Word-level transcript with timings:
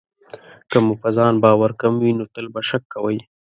که 0.69 0.77
مو 0.85 0.93
په 1.01 1.09
ځان 1.17 1.33
باور 1.43 1.71
کم 1.81 1.93
وي، 2.01 2.11
نو 2.17 2.25
تل 2.33 2.45
به 2.53 2.61
شک 2.69 2.83
کوئ. 2.93 3.19